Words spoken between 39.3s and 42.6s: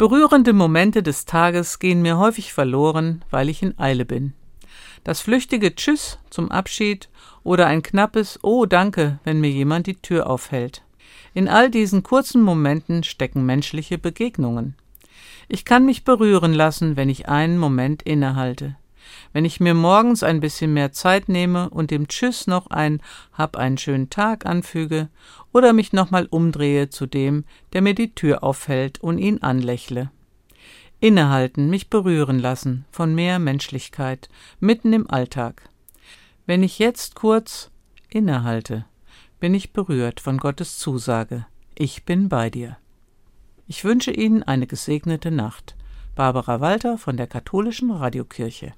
bin ich berührt von Gottes Zusage. Ich bin bei